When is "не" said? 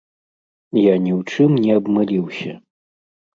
1.67-1.71